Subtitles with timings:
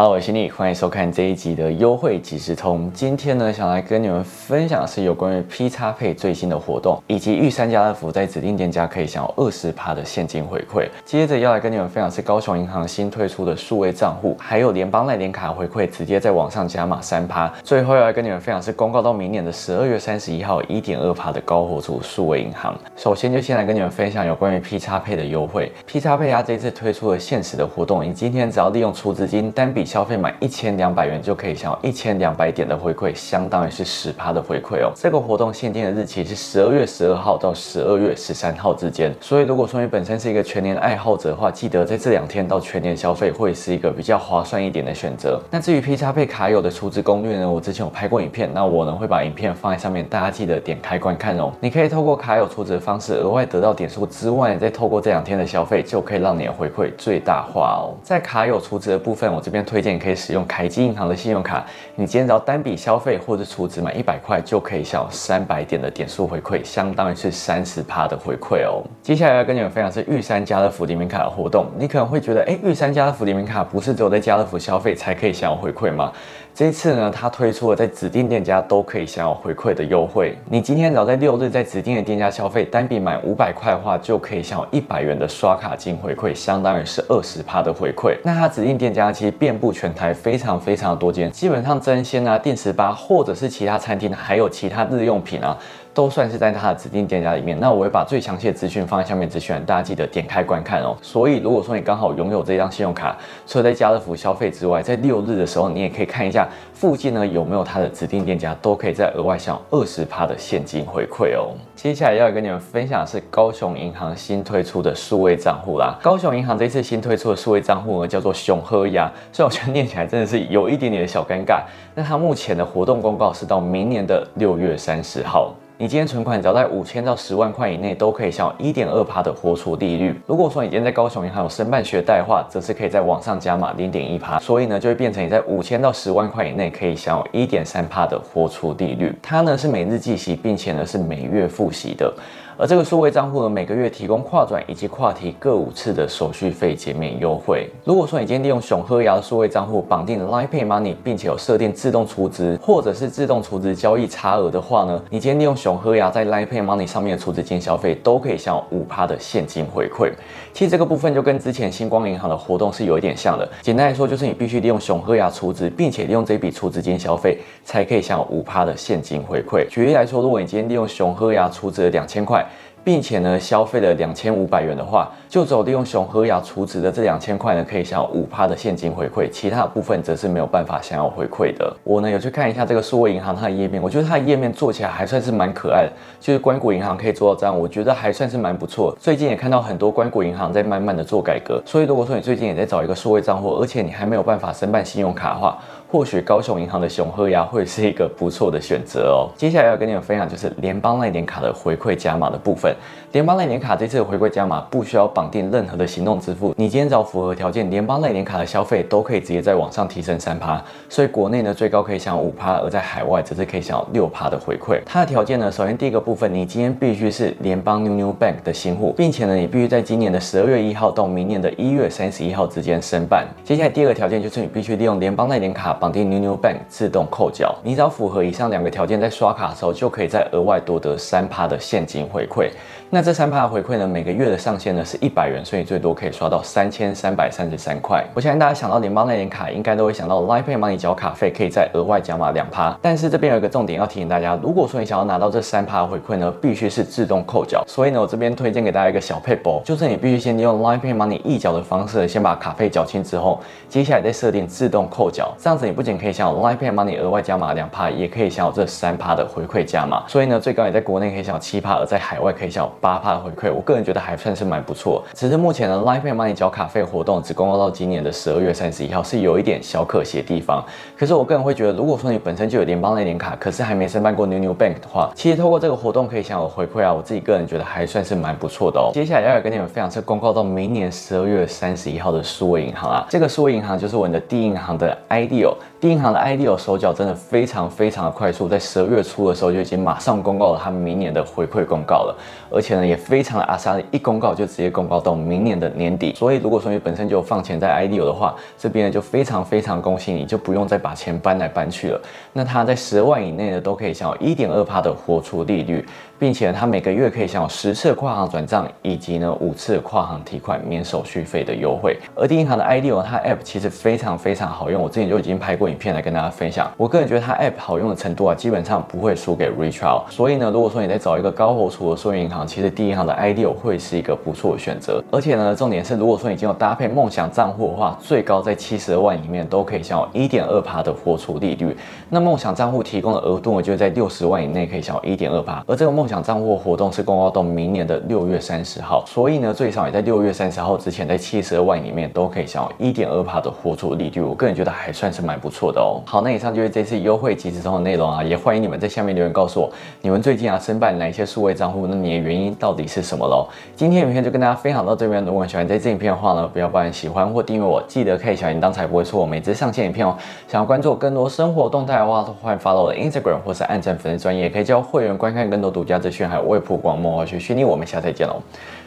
[0.00, 2.90] 好我是心欢迎收看这一集的优惠即时通。
[2.94, 10.88] 今天呢，想来跟你们分享的是有关于 P 叉配最新的活动，以及玉山家乐福在指定店家可以享有二十趴的现金回馈。
[11.04, 17.52] 接着要来跟你们分享是高雄银行新推出的数位账户，还有联邦赖点卡回馈，直接在网上加码三趴。
[17.62, 22.74] 最后要来跟你们分享是公告到明年的十二月三十一号一点二趴的高活储数位银行。
[22.96, 25.70] 首先就先来跟你们分享有关于 P 叉配的优惠。
[25.84, 34.92] P 叉配它这次推出了限时的活动，你今天只要利用储资金单笔消费满一千两百元就可以享有一千两百点的回馈，相当于是十趴的回馈哦。
[34.94, 45.40] 这个活动限定的日期是十二月十二号到十二月十三号之间，所以如果说你本身是一个全年爱好者的话，记得在这两天到全年消费会是一个比较划算一点的选择。
[45.50, 51.50] 那至于 P 叉配卡友的储值攻略呢，我之前有拍过影片，那我呢会把影片放在上面，大家记得点开观看哦。
[51.58, 57.98] 你可以透过卡友储值的方式额外得到点数之外，再透过这两天的消费，就可以让你的回馈最大化哦。
[58.04, 61.64] 在卡友储值的部分，我这边推荐可以使用凯基银行的信用卡，
[61.94, 68.82] 你今天只要单笔消费或者储值满一百块，就可以享有三百点的点数回馈，相当于是三十趴的回馈哦。
[69.02, 76.12] 接下来要跟你们分享是玉山家乐福联名卡的活动，你可能会觉得，哎，玉山家乐福联名卡不是只有在家乐福消费才可以享有回馈吗？
[76.54, 80.36] 这次呢，它推出了在指定店家都可以享有回馈的优惠。
[80.44, 88.14] 你今天只要在六日在指定的店家消费，单笔满五百块的话，就可以享有一百元的刷卡金回馈，相当于是二十趴的回馈。
[88.22, 95.56] 那它指定店家其实遍布全台，非常非常多间，基本上真鲜啊、电池吧，或者是其他餐厅，还有其他日用品啊。
[95.92, 97.58] 都算是在它的指定店家里面。
[97.58, 100.96] 那我会把最详细的资讯放在下面资讯，大家记得点开观看哦。
[101.02, 103.16] 所以如果说你刚好拥有这张信用卡，
[103.46, 111.52] 除了在家乐福消费之外，在六日的时候，你也可以看一下附近呢有没有它的指定店家，都可以再额外享二十趴的现金回馈哦。
[111.74, 115.98] 接下来要跟你们分享的是高雄银行新推出的数位账户啦。
[116.02, 121.62] 高雄银行这次新推出的数位账户呢，叫做熊喝鸭，所以我觉得念起来真的是有一点点的小尴尬。
[121.94, 125.52] 那它目前的活动公告是到明年的六月三十号。
[125.80, 130.14] 你今天存款只要在五千到十万块以内，都可以享有一点二趴的活出利率。
[130.26, 139.10] 如果说你今天在高雄银行有申办学贷的话，则是可以在网上加码零点一趴，所以呢就会变成你在五千到十万块以内可以享有一点三趴的活出利率。
[139.22, 142.12] 它呢是每日计息，并且呢是每月付息的。
[142.60, 147.66] 而这个数位账户呢，每个月提供跨转以及跨提各五次的手续费减免优惠。
[147.86, 160.12] 如果说你今天利用熊喝牙的数位账户绑定 Line Pay Money，并且有设定自动储值或者是自动储值交易差额的话呢，你今天利用熊喝牙在 Line Pay Money 上面的储值金消费，都可以享有五趴的现金回馈。
[160.52, 163.48] 其实这个部分就跟之前星光银行的活动是有一点像的。
[163.62, 169.66] 简单来说，就是你必须利用熊喝牙储值，并且利用这笔储值金消费，才可以享有五趴的现金回馈。
[169.70, 172.46] 举例来说，如果你今天利用熊喝牙储值了两千块。
[172.82, 181.76] 并且呢，消费了两千五百元的话，就只有利用熊和牙储值的这两千块呢，可以享有五趴的现金回馈，其他的部分则是没有办法享有回馈的。
[181.84, 188.96] 我呢有去看一下这个数位银行它的页面，我觉得它的页面做起来还算是蛮可爱的，就是关谷银行可以做到这样，我觉得还算是蛮不错。
[188.98, 195.58] 最近也看到很多关谷银行在慢慢的做改革，所以如果说你最近也在找一个数位账户，而且你还没有办法申办信用卡的话，
[195.90, 199.26] 或许高雄银行的熊喝牙会是一个不错的选择哦。
[199.36, 202.72] 接下来要跟你们分享就是联邦赖年卡的回馈加码的部分。
[203.10, 210.62] 联邦赖年卡这次的回馈加码不需要绑定任何的行动支付，你今天只要符合条件，联邦赖年卡的消费都可以直接在网上提升三趴。
[210.88, 214.80] 所以国内呢最高可以享五趴，而在海外则是可以享六趴的回馈。
[214.86, 223.26] 它的条件呢，首先第一个部分，你今天必须是联邦 New New Bank 的新户，并且呢你必须在今年的十二月一号到明年的一月三十一号之间申办。
[223.42, 225.76] 接下来第二个条件就是你必须利用联邦赖年卡。
[225.80, 232.50] 绑定 New New Bank 自动扣缴，你只要符合以上两个条件，在刷卡的时候就可以再额外多得三趴的现金回馈。
[232.90, 238.04] 那这三趴的回馈呢，每个月的上限呢是一百元，所以最多可以刷到三千三百三十三块。
[238.14, 242.76] 我相信大家想到联邦那点卡，应该都会想到 Line Pay Money 缴卡费可以再额外加码两趴。
[242.82, 247.64] 但是这边有一个重点要提醒大家，如果说你想要拿到这三趴的回馈呢，必须是自动扣缴。
[247.66, 260.02] 所以呢，我这边推荐给大家一个小配包，就是你必须先利用 Line Pay Money 一缴的方式，先把卡费缴清之后，接下来再设定自动扣缴，这样子你不仅可以享有 LifePayMoney 额外加码两趴，也可以享有这三趴的回馈加码。
[260.08, 263.54] 所以呢，最高也在国内可以享有七趴，而在海外可以享有八趴的回馈。
[263.54, 270.60] 我个人觉得还算是蛮不错，只是目前呢，Line Pay Money 缴卡费活动只公告到今年的十二月三十一号，是有一点小可惜的地方。
[270.98, 278.90] 可是我个人会觉得，如果说你本身就有联邦那点卡，可是还没申办过 New New Bank 的话，其实透过这个活动可以享有回馈啊，我自己个人觉得还算是蛮不错的哦。
[278.92, 285.54] 接下来要跟你们分享是公告到明年十二月三十一号的数位银行啊，这个数位银行就是我们的第一银行的 IDEO。
[285.80, 292.16] 第一银行的 IDEO 手脚真的非常非常的快速，在十二月初的时候就已经马上公告了他们明年的回馈公告了，
[292.50, 296.14] 而且呢也非常的阿莎，一公告就直接公告到明年的年底。
[296.14, 302.00] 所以如果说你本身就有放钱在 IDEO 的话，这边呢就非常非常恭喜你，就不用再把钱搬来搬去了。
[302.32, 305.86] 那它在十万以内呢都可以享有一点二趴的活出利率。
[306.20, 311.96] 并且它每个月可以享有十次跨行转账，以及呢五次跨行提款免手续费的优惠。
[312.14, 316.70] 而第一银行的 IDEO 它 App 其实非常非常好用，我之前就已经拍拍过影片来跟大家分享。
[316.76, 320.08] 我个人觉得它 App 好用的程度啊，基本上不会输给 Retral。
[320.08, 325.02] 所以呢，如果说你在找一个高活储的收银银行，其实第一行的 IDEO 会是一个不错的选择。
[325.10, 331.76] 而且呢，重点是如果说已经有搭配梦想账户的话，最高在七十二万里面都可以享有一点二趴的活储利率。
[332.08, 335.64] 那梦想账户提供的额度呢，就是在六十万以内可以享有一点二趴。
[335.66, 346.02] 而这个梦想账户活动是公告到明年的六月三十号，所以呢，最少也在六月三十号之前，在七十二万里面都可以享有一点二帕的活储利率，我个人觉得还算是蛮不错的哦。
[346.04, 349.72] 好，那以上就是这次优惠即时通的内容啊，也欢迎你们在下面留言告诉我，
[350.02, 353.48] 你们最近啊申办哪一些数位账户，那你的原因到底是什么喽？
[353.74, 360.14] 今天影片就跟大家分享到这边，如果喜欢这支影片的话呢，不要忘了喜欢或订阅我，记得开小铃铛才不会错过每次上线影片哦。
[360.46, 367.12] 想要关注更多生活动态的话，都欢迎 follow 我的 Instagram 或是按赞粉丝专业，可以教会员观看更多独家资讯，还有未曝光梦。
[367.12, 368.36] 我去训练，我们下次再见喽，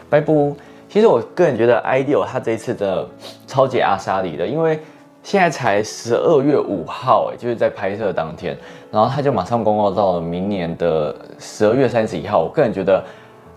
[0.10, 0.34] 拜拜。
[0.90, 3.08] 其实我个人觉得 IDEO 他这一次的
[3.48, 4.80] 超级阿莎里的，因为
[5.24, 8.56] 现在才十二月五号，哎，就是在拍摄当天，
[8.92, 12.40] 然后他就马上公告到了明年的十二月三十一号。
[12.40, 13.02] 我个人觉得，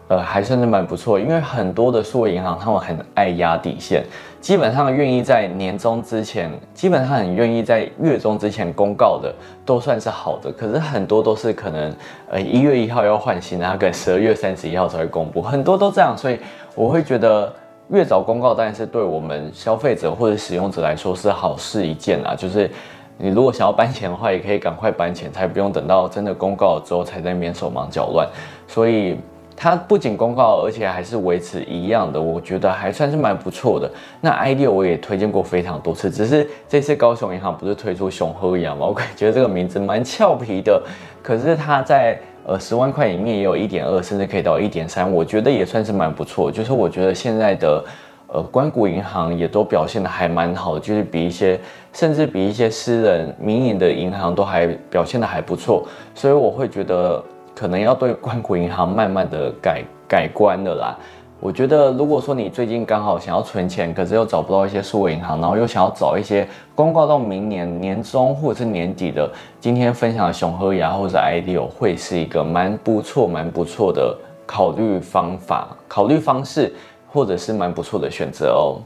[0.07, 4.05] 呃，还算是蛮不错，因为很多的数位银行他们很爱压底线。
[4.41, 9.35] 基本上愿意在年终之前，基本上很愿意在月中之前公告的，
[9.65, 10.53] 都算是好的。
[10.53, 11.93] 可是很多都是可能，
[12.31, 16.17] 呃，一月一号要换新，然后跟十二月三十一号才会公布，很多都这样。
[16.17, 16.39] 所以
[16.77, 17.53] 我会觉得
[17.89, 22.35] 越早公告，当然是对我们消费者或者使用者来说是好事一件啊。
[22.35, 22.71] 就是
[23.19, 28.29] 你如果想要搬钱的话，也可以赶快搬钱，才不用等到真的公告之后才在那边手忙脚乱。
[28.67, 29.19] 所以。
[29.59, 33.91] 它不仅公告，而且还是维持一样的，我觉得还算是蛮不错的。
[34.21, 38.85] 那 IDEO 我也推荐过非常多次，只是这次高雄银行不是推出熊喝羊吗？
[38.85, 40.83] 我感觉这个名字蛮俏皮的。
[41.23, 46.51] 可是它在呃十万块里面也有一点二，甚至可以到一点三，我觉得也算是蛮不错。
[46.51, 47.85] 就是我觉得现在的
[48.29, 51.61] 呃关谷银行也都表现的还蛮好的，就是比一些
[51.93, 57.23] 甚至比一些私人民营的银行都还表现的还不错，所以我会觉得。
[57.59, 60.95] 可能要对关谷银行慢慢的改改观的啦。
[61.39, 69.31] 我觉得，如果说你最近刚好想要存钱，可是又找不到一些数位银行，然后又想要找一些公告到明年年中或者是年底的，
[69.61, 74.17] 今天分享的熊和牙或者 IDO 会是一个蛮不错、蛮不错的
[74.47, 76.73] 考虑方法、考虑方式，
[77.13, 78.81] 或者是蛮不错的选择哦。